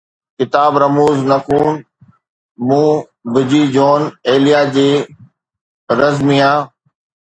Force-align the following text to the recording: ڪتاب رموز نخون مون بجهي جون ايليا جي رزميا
ڪتاب 0.37 0.71
رموز 0.83 1.17
نخون 1.29 1.73
مون 2.67 2.91
بجهي 3.33 3.63
جون 3.75 4.01
ايليا 4.29 4.61
جي 4.75 4.89
رزميا 5.99 6.51